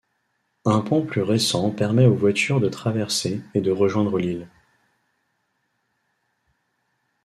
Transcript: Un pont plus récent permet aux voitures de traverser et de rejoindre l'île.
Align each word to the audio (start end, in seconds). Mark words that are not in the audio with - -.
Un 0.65 0.81
pont 0.81 1.05
plus 1.05 1.21
récent 1.21 1.69
permet 1.69 2.07
aux 2.07 2.15
voitures 2.15 2.59
de 2.59 2.69
traverser 2.69 3.39
et 3.53 3.61
de 3.61 3.69
rejoindre 3.69 4.17
l'île. 4.17 4.49